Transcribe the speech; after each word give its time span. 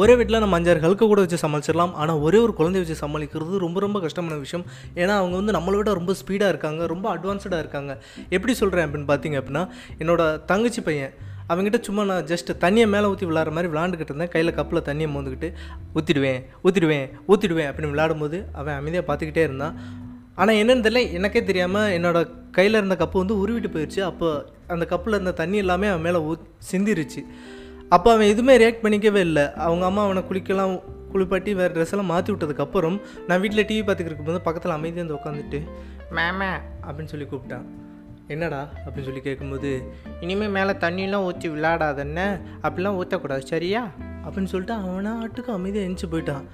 ஒரே 0.00 0.14
வீட்டில் 0.18 0.42
நம்ம 0.42 0.56
அஞ்சாறு 0.58 0.80
கழுக்க 0.84 1.04
கூட 1.10 1.20
வச்சு 1.24 1.38
சமாளிச்சிடலாம். 1.42 1.92
ஆனால் 2.00 2.18
ஒரே 2.26 2.38
ஒரு 2.46 2.52
குழந்தைய 2.58 2.80
வச்சு 2.82 2.96
சமாளிக்கிறது 3.02 3.60
ரொம்ப 3.64 3.78
ரொம்ப 3.84 3.98
கஷ்டமான 4.06 4.34
விஷயம். 4.42 4.64
ஏன்னா 5.02 5.14
அவங்க 5.20 5.34
வந்து 5.40 5.54
நம்மளை 5.56 5.76
விட 5.80 5.92
ரொம்ப 5.98 6.14
ஸ்பீடாக 6.20 6.52
இருக்காங்க 6.54 6.86
ரொம்ப 6.92 7.06
அட்வான்ஸ்டாக 7.14 7.62
இருக்காங்க. 7.64 7.92
எப்படி 8.36 8.54
சொல்கிறேன் 8.60 8.86
அப்படின்னு 8.86 9.08
பார்த்தீங்க 9.12 9.38
அப்படின்னா 9.40 9.64
என்னோட 10.02 10.22
தங்கச்சி 10.52 10.82
பையன் 10.88 11.14
அவங்ககிட்ட 11.50 11.80
சும்மா 11.88 12.02
நான் 12.10 12.28
ஜஸ்ட் 12.32 12.50
தண்ணியை 12.64 12.86
மேலே 12.94 13.08
ஊற்றி 13.12 13.26
விளாட்ற 13.30 13.52
மாதிரி 13.56 13.70
விளாண்டுக்கிட்டு 13.72 14.12
இருந்தேன். 14.12 14.32
கையில் 14.34 14.56
கப்பில் 14.58 14.86
தண்ணியை 14.88 15.08
மோந்துக்கிட்டு 15.14 15.50
ஊற்றிடுவேன் 15.98 16.40
ஊற்றிடுவேன் 16.66 17.06
ஊற்றிடுவேன் 17.32 17.68
அப்படின்னு 17.70 17.92
விளாடும்போது 17.94 18.38
அவன் 18.60 18.78
அமைதியாக 18.80 19.06
பார்த்துக்கிட்டே 19.10 19.44
இருந்தான். 19.48 19.76
ஆனால் 20.42 20.58
என்னென்னு 20.62 20.84
தெரியல 20.86 21.02
எனக்கே 21.18 21.42
தெரியாமல் 21.50 21.92
என்னோட 21.98 22.18
கையில் 22.56 22.80
இருந்த 22.80 22.96
கப்பு 23.02 23.16
வந்து 23.22 23.36
உருவிட்டு 23.42 23.68
போயிடுச்சு 23.74 24.00
அப்போ 24.10 24.28
அந்த 24.74 24.84
கப்பில் 24.90 25.16
இருந்த 25.18 25.32
தண்ணி 25.42 25.58
எல்லாமே 25.64 25.88
அவன் 25.92 26.04
மேலே 26.06 26.20
ஊ 26.30 26.32
சிந்திருச்சு. 26.72 27.22
அப்போ 27.88 28.12
அவன் 28.12 28.26
எதுவுமே 28.26 28.56
ரியாக்ட் 28.56 28.84
பண்ணிக்கவே 28.84 29.20
இல்லை. 29.28 29.52
அவங்க 29.54 29.84
அம்மா 29.86 30.04
அவனை 30.04 30.22
குளிக்கலாம் 30.30 30.80
குளிப்பாட்டி 31.12 31.54
வேறு 31.54 31.74
ட்ரெஸ் 31.74 31.90
எல்லாம் 31.90 32.06
மாற்றி 32.06 32.32
விட்டதுக்கப்புறம் 32.32 33.00
நான் 33.26 33.40
வீட்டில் 33.40 33.64
டிவி 33.64 33.86
பார்த்துக்கிட்டு 33.86 34.24
போது 34.24 34.40
பக்கத்தில் 34.40 34.72
அமைதியாக 34.72 35.04
வந்து 35.04 35.18
உட்காந்துட்டு 35.18 35.60
மேமே 36.10 36.50
அப்படின்னு 36.86 37.04
சொல்லி 37.04 37.26
கூப்பிட்டான். 37.30 37.66
என்னடா? 38.28 38.68
அப்படின்னு 38.84 39.02
சொல்லி 39.02 39.20
கேட்கும்போது 39.20 39.92
இனிமேல் 40.20 40.48
மேலே 40.48 40.70
தண்ணியெலாம் 40.70 41.24
ஊற்றி 41.24 41.48
விளையாடாதண்ணே 41.48 42.40
அப்படிலாம் 42.62 42.98
ஊற்றக்கூடாது 43.00 43.38
சரியா? 43.38 43.90
அப்படின்னு 44.24 44.44
சொல்லிட்டு 44.44 44.74
அவனா 44.74 45.24
ஆட்டுக்கு 45.24 45.50
அமைதியாக 45.50 45.88
எழுந்துச்சு 45.88 46.12
போயிட்டான். 46.12 46.44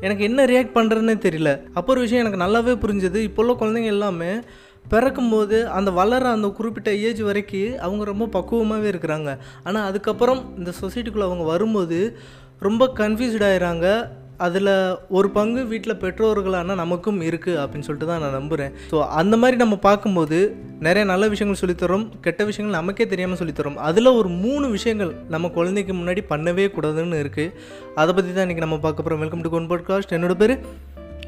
எனக்கு 0.00 0.24
என்ன 0.24 0.44
ரியாக்ட் 0.44 0.74
பண்ணுறதுனே 0.74 1.14
தெரியல. 1.26 1.68
அப்போ 1.72 1.92
ஒரு 1.92 2.00
விஷயம் 2.00 2.24
எனக்கு 2.24 2.44
நல்லாவே 2.44 2.74
புரிஞ்சது. 2.84 3.14
இப்போ 3.14 3.42
உள்ள 3.42 3.52
குழந்தைங்க 3.52 3.84
எல்லாமே 3.84 4.40
பிறக்கும்போது 4.88 5.68
அந்த 5.68 5.90
வளர 5.90 6.28
அந்த 6.28 6.48
குறிப்பிட்ட 6.48 6.94
ஏஜ் 6.94 7.20
வரைக்கும் 7.20 7.78
அவங்க 7.78 8.04
ரொம்ப 8.04 8.26
பக்குவமாகவே 8.26 8.84
இருக்கிறாங்க. 8.84 9.38
ஆனால் 9.64 9.86
அதுக்கப்புறம் 9.86 10.54
இந்த 10.58 10.72
சொசைட்டிக்குள்ளே 10.80 11.22
அவங்க 11.22 11.44
வரும்போது 11.44 12.18
ரொம்ப 12.58 12.92
கன்ஃபியூஸ்ட் 12.96 13.44
ஆயிடுறாங்க 13.44 14.08
அதில் 14.36 14.96
ஒரு 15.08 15.30
பங்கு 15.30 15.66
வீட்டில் 15.66 15.96
பெற்றோர்களான 15.96 16.74
நமக்கும் 16.74 17.20
இருக்குது 17.20 17.60
அப்படின்னு 17.60 17.80
சொல்லிட்டு 17.80 18.06
தான் 18.06 18.20
நான் 18.20 18.32
நம்புகிறேன் 18.32 18.72
ஸோ 18.90 19.06
அந்த 19.08 19.36
மாதிரி 19.36 19.56
நம்ம 19.56 19.76
பார்க்கும்போது 19.76 20.56
நிறைய 20.80 21.04
நல்ல 21.04 21.28
விஷயங்கள் 21.28 21.60
சொல்லித்தரோம் 21.60 22.08
கெட்ட 22.20 22.44
விஷயங்கள் 22.44 22.80
நமக்கே 22.80 23.06
தெரியாமல் 23.06 23.38
சொல்லித்தரோம் 23.38 23.74
அதில் 23.74 24.06
ஒரு 24.06 24.28
மூணு 24.28 24.68
விஷயங்கள் 24.68 25.14
நம்ம 25.28 25.48
குழந்தைக்கு 25.48 25.92
முன்னாடி 25.92 26.24
பண்ணவே 26.28 26.68
கூடாதுன்னு 26.68 27.22
இருக்குது 27.22 27.52
அதை 27.94 28.14
பற்றி 28.14 28.32
தான் 28.32 28.48
இன்றைக்கி 28.48 28.58
நம்ம 28.58 28.78
பார்க்க 28.78 29.02
போகிறோம் 29.02 29.20
வெல்கம் 29.20 29.40
டு 29.40 29.50
கோன் 29.50 29.70
பாட்காஸ்ட் 29.70 30.10
என்னோட 30.10 30.34
பேர் 30.34 30.58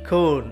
கோன் 0.08 0.48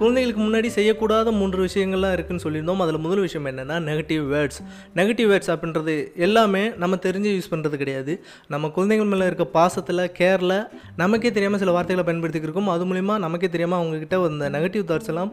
குழந்தைகளுக்கு 0.00 0.42
முன்னாடி 0.42 0.68
செய்யக்கூடாத 0.78 1.32
மூன்று 1.38 1.60
விஷயங்கள்லாம் 1.66 2.14
இருக்குன்னு 2.16 2.44
சொல்லியிருந்தோம். 2.44 2.82
அதில் 2.84 2.98
முதல் 3.04 3.22
விஷயம் 3.26 3.46
என்னென்னா 3.46 3.76
நெகட்டிவ் 3.88 4.24
வேர்ட்ஸ் 4.32 4.60
நெகட்டிவ் 4.98 5.28
வேர்ட்ஸ் 5.32 5.52
அப்படின்றது 5.54 5.94
எல்லாமே 6.26 6.62
நம்ம 6.82 6.98
தெரிஞ்சு 7.06 7.30
யூஸ் 7.36 7.50
பண்ணுறது 7.50 7.76
கிடையாது. 7.82 8.14
நம்ம 8.48 8.68
குழந்தைகள் 8.68 9.10
மேலே 9.12 9.26
இருக்க 9.26 9.44
பாசத்தில் 9.58 10.04
கேரில் 10.20 10.58
நமக்கே 10.96 11.30
தெரியாமல் 11.30 11.62
சில 11.64 11.70
வார்த்தைகளை 11.70 12.06
பயன்படுத்திக்கிட்டு 12.08 12.48
இருக்கோம். 12.48 12.68
அது 12.68 12.86
மூலிமா 12.86 13.16
நமக்கே 13.26 13.48
தெரியாமல் 13.48 13.80
அவங்கக்கிட்ட 13.80 14.18
அந்த 14.30 14.50
நெகட்டிவ் 14.56 14.84
தாட்ஸ் 14.90 15.12
எல்லாம் 15.14 15.32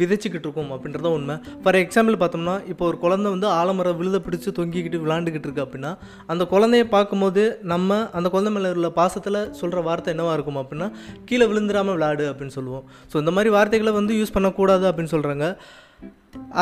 விதைச்சிக்கிட்டு 0.00 0.46
இருக்கோம் 0.46 0.72
அப்படின்றத 0.76 1.10
உண்மை. 1.18 1.36
ஃபார் 1.62 1.78
எக்ஸாம்பிள் 1.82 2.18
பார்த்தோம்னா 2.22 2.56
இப்போ 2.72 2.84
ஒரு 2.90 2.98
குழந்தை 3.04 3.30
வந்து 3.34 3.48
ஆலமரம் 3.60 3.98
விழுத 4.00 4.20
பிடிச்சி 4.26 4.50
தொங்கிக்கிட்டு 4.58 5.02
விளாண்டுக்கிட்டு 5.04 5.48
இருக்கு 5.48 5.64
அப்படின்னா 5.66 5.92
அந்த 6.34 6.44
குழந்தைய 6.52 6.86
பார்க்கும்போது 6.96 7.44
நம்ம 7.74 8.00
அந்த 8.18 8.30
குழந்தை 8.34 8.52
மேலே 8.56 8.74
உள்ள 8.78 8.90
பாசத்தில் 9.00 9.40
சொல்கிற 9.60 9.80
வார்த்தை 9.88 10.12
என்னவாக 10.16 10.36
இருக்கும் 10.38 10.60
அப்படின்னா 10.64 10.88
கீழே 11.30 11.46
விழுந்துடாமல் 11.52 11.96
விளாடு 11.98 12.26
அப்படின்னு 12.32 12.56
சொல்லுவோம். 12.58 12.84
ஸோ 13.12 13.16
இந்த 13.24 13.34
மாதிரி 13.38 13.52
வார்த்தைகளை 13.56 13.94
வந்து 14.00 14.14
யூஸ் 14.20 14.36
பண்ணக்கூடாது 14.38 14.86
அப்படின்னு 14.90 15.14
சொல்கிறாங்க 15.16 15.46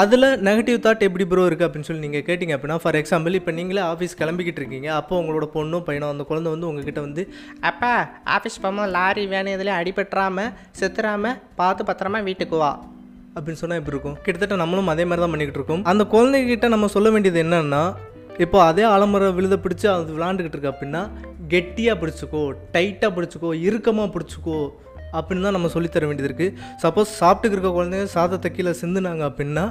அதில் 0.00 0.27
நெகட்டிவ் 0.47 0.78
தாட் 0.84 1.05
எப்படி 1.06 1.25
ப்ரோ 1.28 1.44
இருக்குது 1.48 1.66
அப்படின்னு 1.66 1.88
சொல்லி 1.88 2.05
நீங்கள் 2.06 2.25
கேட்டிங்க 2.27 2.55
அப்படின்னா 2.56 2.77
ஃபார் 2.83 2.98
எக்ஸாம்பிள் 3.00 3.38
இப்போ 3.38 3.53
நீங்களே 3.58 3.83
ஆஃபீஸ் 3.92 4.19
கிளம்பிக்கிட்டு 4.20 4.60
இருக்கீங்க. 4.62 4.88
அப்போ 5.00 5.14
உங்களோட 5.22 5.47
பொண்ணும் 5.56 5.87
பையனும் 5.88 6.12
அந்த 6.14 6.25
குழந்தை 6.31 6.53
வந்து 6.54 6.69
உங்ககிட்ட 6.70 7.00
வந்து 7.06 7.22
அப்பா 7.70 7.93
ஆஃபீஸ் 8.37 8.62
போகும்போது 8.62 8.94
லாரி 8.99 9.25
வேன் 9.34 9.54
இதில் 9.56 9.76
அடிபட்டுறாமல் 9.81 10.54
செத்துறாமல் 10.81 11.38
பார்த்து 11.60 11.88
பத்திரமா 11.91 12.20
வீட்டுக்கு 12.31 12.59
வா. 12.64 12.72
அப்படின்னு 13.34 13.60
சொன்னால் 13.62 13.81
எப்படி 13.81 13.94
இருக்கும். 13.97 14.16
கிட்டத்தட்ட 14.25 14.56
நம்மளும் 14.62 14.93
அதே 14.94 15.04
மாதிரி 15.09 15.25
தான் 15.25 15.34
பண்ணிக்கிட்டு 15.34 15.60
இருக்கோம். 15.60 15.82
அந்த 15.93 16.04
குழந்தைகிட்ட 16.15 16.69
நம்ம 16.75 16.91
சொல்ல 16.97 17.10
வேண்டியது 17.16 17.41
என்னன்னா 17.44 17.82
இப்போ 18.44 18.59
அதே 18.69 18.84
ஆலமரம் 18.94 19.34
விழுத 19.38 19.56
பிடிச்சி 19.65 19.87
அது 19.94 20.15
விளாண்டுக்கிட்டு 20.19 20.56
இருக்கு 20.56 20.72
அப்படின்னா 20.75 21.03
கெட்டியாக 21.54 21.97
பிடிச்சிக்கோ 22.03 22.43
டைட்டாக 22.75 23.10
பிடிச்சிக்கோ 23.16 23.50
இறுக்கமாக 23.69 24.09
பிடிச்சிக்கோ 24.15 24.60
அப்படின்னு 25.19 25.44
தான் 25.47 25.56
நம்ம 25.56 25.69
சொல்லித்தர 25.75 26.06
வேண்டியது 26.09 26.28
இருக்குது 26.31 26.54
சப்போஸ் 26.82 27.10
சாப்பிட்டுக்கு 27.19 27.56
இருக்க 27.56 27.70
குழந்தைங்க 27.75 28.06
சாதத்தை 28.15 28.48
கீழே 28.56 28.72
சிந்துனாங்க 28.81 29.22
அப்படின்னா 29.31 29.64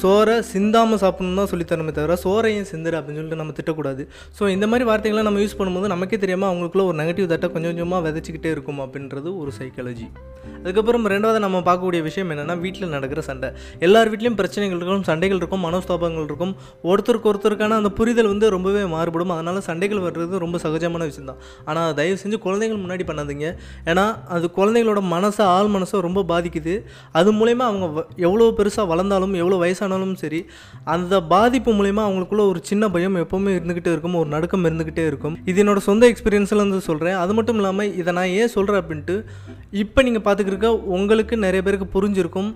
சோறை 0.00 0.36
சிந்தாமல் 0.52 1.00
சாப்பிட்ணும் 1.02 1.40
தான் 1.40 1.50
சொல்லித்தரமே 1.52 1.92
தவிர 1.96 2.16
சோறையும் 2.24 2.68
சிந்துரு 2.70 2.96
அப்படின்னு 2.98 3.20
சொல்லிட்டு 3.20 3.40
நம்ம 3.42 3.54
திட்டக்கூடாது. 3.58 4.02
ஸோ 4.38 4.42
இந்த 4.54 4.66
மாதிரி 4.70 4.86
வார்த்தைகளை 4.90 5.24
நம்ம 5.28 5.42
யூஸ் 5.44 5.58
பண்ணும்போது 5.58 5.92
நமக்கே 5.94 6.18
தெரியாமல் 6.24 6.50
அவங்களுக்குள்ள 6.50 6.86
ஒரு 6.90 6.98
நெகட்டிவ் 7.02 7.30
தட்டை 7.32 7.50
கொஞ்சம் 7.54 7.72
கொஞ்சமாக 7.72 8.04
விதைச்சிக்கிட்டே 8.06 8.52
இருக்கும் 8.56 8.80
அப்படின்றது 8.86 9.30
ஒரு 9.42 9.52
சைக்காலஜி 9.58 10.08
அதுக்கப்புறம் 10.54 11.06
ரெண்டாவது 11.06 11.38
நம்ம 11.38 11.58
பார்க்கக்கூடிய 11.58 12.02
விஷயம் 12.02 12.30
என்னென்னா 12.30 12.60
வீட்டில் 12.60 12.88
நடக்கிற 12.88 13.20
சண்டை. 13.20 13.50
எல்லார் 13.78 14.10
வீட்லேயும் 14.10 14.34
பிரச்சனைகள் 14.34 14.76
இருக்கும் 14.76 15.02
சண்டைகள் 15.02 15.36
இருக்கும் 15.36 15.64
மனஸ்தாபங்கள் 15.64 16.24
இருக்கும். 16.24 16.56
ஒருத்தருக்கு 16.84 17.34
ஒருத்தருக்கான 17.34 17.68
அந்த 17.68 17.88
புரிதல் 17.88 18.26
வந்து 18.26 18.50
ரொம்பவே 18.50 18.84
மாறுபடும். 18.84 19.30
அதனால் 19.30 19.60
சண்டைகள் 19.60 19.98
வர்றது 19.98 20.38
ரொம்ப 20.38 20.58
சகஜமான 20.58 20.98
விஷயம் 20.98 21.24
தான் 21.24 21.36
ஆனால் 21.64 21.94
தயவு 21.94 22.18
செஞ்சு 22.22 22.38
குழந்தைகள் 22.38 22.78
முன்னாடி 22.78 23.00
பண்ணாதீங்க. 23.00 23.56
ஏன்னா 23.84 24.24
அது 24.28 24.50
குழந்தைங்களோட 24.56 25.00
மனசை 25.12 25.42
ஆள் 25.42 25.66
மனசை 25.66 26.00
ரொம்ப 26.00 26.24
பாதிக்குது. 26.28 26.84
அது 27.12 27.32
மூலயமா 27.32 27.56
அவங்க 27.56 28.00
வ- 28.00 28.16
எவ்வளோ 28.16 28.52
பெருசாக 28.56 28.86
வளர்ந்தாலும் 28.86 29.34
எவ்வளோ 29.34 29.64
வயசானாலும் 29.64 30.14
சரி 30.14 30.46
அந்த 30.84 31.22
பாதிப்பு 31.22 31.72
மூலயமா 31.72 32.04
அவங்களுக்குள்ள 32.08 32.48
ஒரு 32.48 32.60
சின்ன 32.62 32.90
பயம் 32.90 33.16
எப்போவுமே 33.16 33.54
இருந்துக்கிட்டே 33.58 33.92
இருக்கும். 33.92 34.14
ஒரு 34.14 34.28
நடுக்கம் 34.28 34.64
இருந்துக்கிட்டே 34.64 35.06
இருக்கும். 35.06 35.38
இது 35.44 35.64
என்னோட 35.64 35.76
சொந்த 35.76 36.10
எக்ஸ்பீரியன்ஸில் 36.10 36.54
இருந்து 36.54 36.80
சொல்கிறேன் 36.80 37.14
அது 37.14 37.34
மட்டும் 37.34 37.56
இல்லாமல் 37.56 37.96
இதை 37.96 38.12
நான் 38.12 38.26
ஏன் 38.26 38.48
சொல்கிறேன் 38.48 38.82
அப்படின்ட்டு 38.82 39.24
இப்போ 39.70 40.02
நீங்கள் 40.02 40.22
பார்த்துக்கிருக்க 40.36 40.70
உங்களுக்கு 40.96 41.34
நிறைய 41.44 41.60
பேருக்கு 41.66 41.86
புரிஞ்சிருக்கும். 41.98 42.48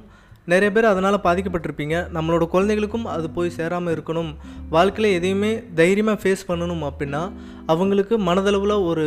நிறைய 0.52 0.68
பேர் 0.74 0.90
அதனால் 0.90 1.24
பாதிக்கப்பட்டிருப்பீங்க. 1.26 1.96
நம்மளோட 2.16 2.44
குழந்தைகளுக்கும் 2.54 3.06
அது 3.12 3.26
போய் 3.36 3.56
சேராமல் 3.56 3.94
இருக்கணும். 3.94 4.30
வாழ்க்கையில் 4.74 5.14
எதையுமே 5.18 5.52
தைரியமாக 5.78 6.20
ஃபேஸ் 6.22 6.48
பண்ணணும் 6.48 6.82
அப்படின்னா 6.88 7.22
அவங்களுக்கு 7.74 8.14
மனதளவில் 8.28 8.74
ஒரு 8.90 9.06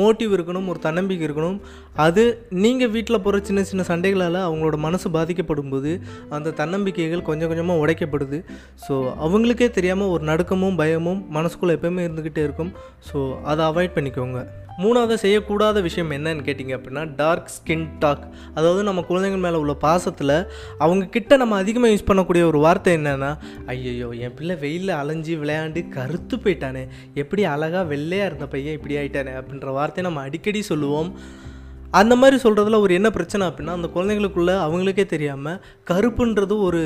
மோட்டிவ் 0.00 0.30
இருக்கணும் 0.36 0.68
ஒரு 0.72 0.80
தன்னம்பிக்கை 0.86 1.24
இருக்கணும். 1.26 1.58
அது 2.06 2.22
நீங்கள் 2.64 2.92
வீட்டில் 2.96 3.22
போகிற 3.26 3.40
சின்ன 3.48 3.64
சின்ன 3.70 3.84
சண்டைகளால் 3.90 4.40
அவங்களோட 4.46 4.78
மனசு 4.86 5.10
பாதிக்கப்படும் 5.16 5.72
போது 5.74 5.92
அந்த 6.38 6.54
தன்னம்பிக்கைகள் 6.60 7.26
கொஞ்சம் 7.30 7.50
கொஞ்சமாக 7.52 7.82
உடைக்கப்படுது. 7.84 8.40
ஸோ 8.86 8.96
அவங்களுக்கே 9.26 9.70
தெரியாமல் 9.78 10.12
ஒரு 10.16 10.24
நடுக்கமும் 10.32 10.78
பயமும் 10.82 11.22
மனசுக்குள்ளே 11.38 11.78
எப்பவுமே 11.78 12.06
இருந்துக்கிட்டே 12.08 12.44
இருக்கும். 12.48 12.74
ஸோ 13.10 13.18
அதை 13.52 13.64
அவாய்ட் 13.72 13.98
பண்ணிக்கோங்க. 13.98 14.40
மூணாவது 14.78 15.14
செய்யக்கூடாத 15.14 15.82
விஷயம் 15.82 16.10
என்னன்னு 16.10 16.46
கேட்டிங்க 16.46 16.74
அப்படின்னா 16.78 17.14
டார்க் 17.14 17.50
ஸ்கின் 17.56 17.86
டாக் 17.98 18.24
அதாவது 18.54 18.82
நம்ம 18.82 19.04
குழந்தைங்க 19.08 19.38
மேலே 19.38 19.56
உள்ள 19.56 19.74
பாசத்தில் 19.74 20.34
அவங்கக்கிட்ட 20.78 21.36
நம்ம 21.36 21.56
அதிகமாக 21.56 21.92
யூஸ் 21.92 22.08
பண்ணக்கூடிய 22.10 22.42
ஒரு 22.42 22.58
வார்த்தை 22.58 22.94
என்னென்னா 22.96 23.36
ஐயையோ 23.66 24.08
என் 24.10 24.34
பிள்ளை 24.34 24.56
வெயிலில் 24.56 24.88
அலைஞ்சு 24.88 25.36
விளையாண்டு 25.36 25.88
கருத்து 25.88 26.36
போயிட்டானே. 26.36 26.88
எப்படி 27.14 27.44
அழகாக 27.44 27.84
வெள்ளையாக 27.84 28.26
இருந்த 28.26 28.46
பையன் 28.46 28.74
இப்படி 28.74 28.96
ஆயிட்டானே? 28.96 29.32
அப்படின்ற 29.40 29.72
வார்த்தையை 29.72 30.12
நம்ம 30.12 30.26
அடிக்கடி 30.28 30.62
சொல்லுவோம். 30.62 31.10
அந்த 31.90 32.16
மாதிரி 32.16 32.36
சொல்கிறதுல 32.42 32.80
ஒரு 32.80 32.94
என்ன 32.94 33.10
பிரச்சனை 33.10 33.46
அப்படின்னா 33.46 33.66
அந்த 33.66 33.88
குழந்தைங்களுக்குள்ள 33.94 34.52
அவங்களுக்கே 34.66 35.06
தெரியாமல் 35.06 35.60
கருப்புன்றது 35.90 36.60
ஒரு 36.62 36.82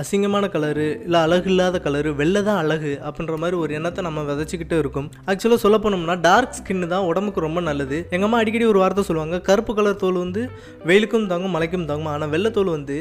அசிங்கமான 0.00 0.44
கலரு 0.54 0.86
இல்லை 1.04 1.20
அழகு 1.26 1.48
இல்லாத 1.52 1.76
கலரு 1.84 2.10
வெள்ளை 2.18 2.40
தான் 2.48 2.58
அழகு 2.62 2.92
அப்படின்ற 3.06 3.36
மாதிரி 3.42 3.56
ஒரு 3.62 3.70
எண்ணத்தை 3.78 4.02
நம்ம 4.06 4.22
விதைச்சிக்கிட்டே 4.28 4.76
இருக்கும். 4.82 5.08
ஆக்சுவலாக 5.30 5.60
சொல்ல 5.62 5.76
போனோம்னா 5.84 6.16
டார்க் 6.26 6.56
ஸ்கின் 6.58 6.86
தான் 6.92 7.06
உடம்புக்கு 7.10 7.44
ரொம்ப 7.46 7.60
நல்லது. 7.68 7.98
எங்கள் 8.14 8.28
அம்மா 8.28 8.40
அடிக்கடி 8.42 8.66
ஒரு 8.72 8.80
வார்த்தை 8.82 9.04
சொல்லுவாங்க 9.08 9.38
கருப்பு 9.48 9.74
கலர் 9.78 10.00
தோல் 10.02 10.20
வந்து 10.24 10.42
வெயிலுக்கும் 10.90 11.26
தாங்கும் 11.32 11.54
மழைக்கும் 11.56 11.88
தாங்கும். 11.90 12.12
ஆனால் 12.14 12.32
வெள்ளை 12.34 12.52
தோல் 12.58 12.70
வந்து 12.76 12.98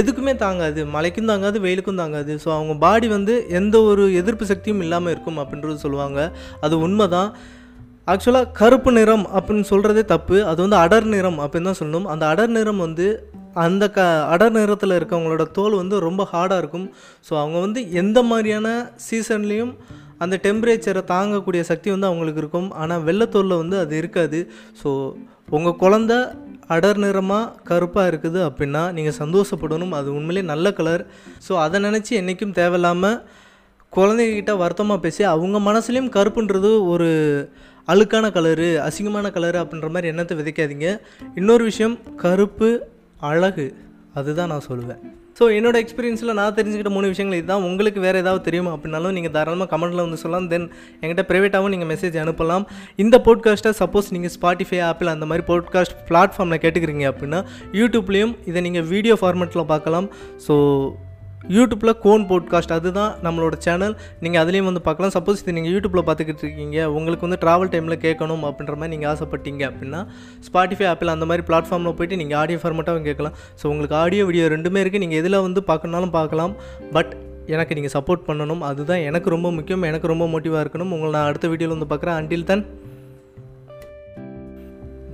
எதுக்குமே 0.00 0.34
தாங்காது. 0.44 0.80
மழைக்கும் 0.94 1.30
தாங்காது 1.32 1.60
வெயிலுக்கும் 1.66 2.00
தாங்காது. 2.02 2.34
ஸோ 2.44 2.48
அவங்க 2.56 2.76
பாடி 2.86 3.10
வந்து 3.16 3.34
எந்த 3.60 3.76
ஒரு 3.90 4.06
எதிர்ப்பு 4.20 4.46
சக்தியும் 4.52 4.82
இல்லாமல் 4.86 5.14
இருக்கும் 5.14 5.40
அப்படின்றது 5.42 5.84
சொல்லுவாங்க. 5.84 6.20
அது 6.66 6.74
உண்மை 6.86 7.08
தான் 7.16 7.30
ஆக்சுவலாக 8.12 8.50
கருப்பு 8.60 8.92
நிறம் 8.98 9.26
அப்படின்னு 9.36 9.66
சொல்கிறதே 9.72 10.04
தப்பு. 10.14 10.38
அது 10.52 10.58
வந்து 10.64 10.80
அடர் 10.84 11.12
நிறம் 11.16 11.38
அப்படின்னு 11.44 11.70
தான் 11.70 11.80
சொல்லணும். 11.82 12.08
அந்த 12.14 12.24
அடர் 12.32 12.56
நிறம் 12.58 12.82
வந்து 12.86 13.06
அந்த 13.64 13.84
க 13.96 14.04
அடர் 14.34 14.54
நிறத்தில் 14.58 14.96
இருக்கவங்களோட 14.98 15.44
தோல் 15.58 15.80
வந்து 15.80 15.96
ரொம்ப 16.06 16.22
ஹார்டாக 16.32 16.62
இருக்கும். 16.62 16.86
ஸோ 17.28 17.32
அவங்க 17.40 17.58
வந்து 17.66 17.80
எந்த 18.02 18.18
மாதிரியான 18.30 18.68
சீசன்லேயும் 19.08 19.74
அந்த 20.24 20.34
டெம்பரேச்சரை 20.46 21.02
தாங்கக்கூடிய 21.12 21.62
சக்தி 21.70 21.88
வந்து 21.94 22.08
அவங்களுக்கு 22.10 22.42
இருக்கும். 22.42 22.68
ஆனால் 22.82 23.04
வெள்ளத்தோலில் 23.08 23.60
வந்து 23.62 23.76
அது 23.82 23.94
இருக்காது. 24.02 24.40
ஸோ 24.80 24.90
உங்கள் 25.58 25.78
குழந்த 25.82 26.12
அடர் 26.74 27.00
நிறமாக 27.04 27.50
கருப்பாக 27.68 28.10
இருக்குது 28.10 28.40
அப்படின்னா 28.48 28.82
நீங்கள் 28.96 29.18
சந்தோஷப்படணும். 29.22 29.94
அது 29.98 30.08
உண்மையிலே 30.18 30.44
நல்ல 30.52 30.66
கலர் 30.78 31.02
ஸோ 31.46 31.52
அதை 31.64 31.78
நினச்சி 31.86 32.12
என்றைக்கும் 32.20 32.56
தேவையில்லாமல் 32.60 33.18
குழந்தைகிட்ட 33.92 34.52
வருத்தமாக 34.62 35.02
பேசி 35.04 35.22
அவங்க 35.34 35.58
மனசுலேயும் 35.68 36.14
கருப்புன்றது 36.14 36.70
ஒரு 36.92 37.08
அழுக்கான 37.92 38.26
கலரு 38.36 38.68
அசிங்கமான 38.86 39.28
கலரு 39.36 39.58
அப்படின்ற 39.62 39.88
மாதிரி 39.94 40.10
எண்ணத்தை 40.12 40.34
விதைக்காதீங்க. 40.38 40.88
இன்னொரு 41.40 41.64
விஷயம் 41.70 41.96
கருப்பு 42.22 42.68
அழகு. 43.30 43.66
அதுதான் 44.20 44.50
நான் 44.52 44.68
சொல்லுவேன். 44.70 45.02
ஸோ 45.38 45.44
என்னோட 45.58 45.76
எக்ஸ்பீரியன்ஸில் 45.82 46.36
நான் 46.38 46.56
தெரிஞ்சுக்கிட்ட 46.56 46.90
மூணு 46.94 47.10
விஷயங்கள் 47.12 47.38
இதுதான். 47.40 47.64
உங்களுக்கு 47.68 48.00
வேறு 48.04 48.20
ஏதாவது 48.22 48.40
தெரியுமா 48.48 48.72
அப்படின்னாலும் 48.74 49.14
நீங்கள் 49.16 49.34
தாராளமாக 49.36 49.70
கமெண்ட்டில் 49.72 50.02
வந்து 50.04 50.18
சொல்லலாம். 50.22 50.48
தென் 50.52 50.66
என்கிட்ட 51.00 51.24
ப்ரைவேட்டாகவும் 51.30 51.72
நீங்கள் 51.74 51.90
மெசேஜ் 51.92 52.16
அனுப்பலாம். 52.24 52.64
இந்த 53.04 53.18
போட்காஸ்ட்டை 53.26 53.72
சப்போஸ் 53.80 54.12
நீங்கள் 54.16 54.34
ஸ்பாட்டிஃபை 54.36 54.80
ஆப்பிள் 54.90 55.12
அந்த 55.14 55.28
மாதிரி 55.30 55.46
போட்காஸ்ட் 55.50 55.96
பிளாட்ஃபார்மில் 56.10 56.62
கேட்டுக்கிறீங்க 56.64 57.06
அப்படின்னா 57.12 57.40
யூடியூப்லேயும் 57.80 58.34
இதை 58.50 58.62
நீங்கள் 58.68 58.86
வீடியோ 58.92 59.16
ஃபார்மேட்டில் 59.22 59.70
பார்க்கலாம். 59.72 60.08
ஸோ 60.46 60.56
யூடியூப்பில் 61.56 61.92
கோன் 62.04 62.24
போட்காஸ்ட் 62.30 62.74
அதுதான் 62.76 63.12
நம்மளோட 63.26 63.54
சேனல் 63.66 63.94
நீங்கள் 64.24 64.42
அதுலேயும் 64.42 64.68
வந்து 64.70 64.82
பார்க்கலாம். 64.88 65.14
சப்போஸ் 65.16 65.42
இது 65.42 65.56
நீங்கள் 65.58 65.72
யூடியூப்பில் 65.74 66.04
பார்த்துக்கிட்டு 66.08 66.44
இருக்கீங்க. 66.46 66.78
உங்களுக்கு 66.98 67.26
வந்து 67.26 67.40
ட்ராவல் 67.44 67.72
டைமில் 67.74 67.98
கேட்கணும் 68.06 68.44
அப்படின்ற 68.50 68.76
மாதிரி 68.80 68.94
நீங்கள் 68.94 69.10
ஆசைப்பட்டீங்க 69.12 69.64
அப்படின்னா 69.70 70.00
ஸ்பாட்டிஃபை 70.48 70.86
ஆப்பிள் 70.92 71.14
அந்த 71.16 71.28
மாதிரி 71.30 71.44
பிளாட்ஃபார்மில் 71.50 71.96
போயிட்டு 71.98 72.20
நீங்கள் 72.22 72.40
ஆடியோ 72.42 72.60
ஃபார்மேட்டாகவும் 72.62 73.08
கேட்கலாம். 73.10 73.36
ஸோ 73.62 73.66
உங்களுக்கு 73.72 73.96
ஆடியோ 74.02 74.24
வீடியோ 74.30 74.46
ரெண்டுமே 74.56 74.82
இருக்குது 74.84 75.04
நீங்கள் 75.04 75.22
எதில் 75.22 75.42
வந்து 75.48 75.62
பார்க்கணுனாலும் 75.70 76.14
பார்க்கலாம். 76.18 76.54
பட் 76.96 77.12
எனக்கு 77.54 77.76
நீங்கள் 77.76 77.94
சப்போர்ட் 77.96 78.26
பண்ணணும். 78.28 78.64
அதுதான் 78.70 79.04
எனக்கு 79.10 79.30
ரொம்ப 79.36 79.50
முக்கியம். 79.58 79.86
எனக்கு 79.90 80.12
ரொம்ப 80.14 80.26
மோட்டிவாக 80.34 80.64
இருக்கணும். 80.64 80.92
உங்களை 80.96 81.12
நான் 81.16 81.30
அடுத்த 81.30 81.48
வீடியோவில் 81.52 81.76
வந்து 81.76 81.90
பார்க்குறேன். 81.94 82.18
அண்டில் 82.20 82.48
தன் 82.50 82.64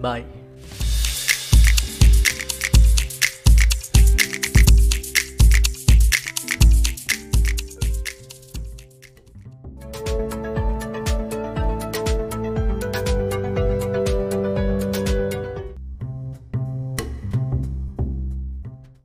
பாய் 0.05 0.27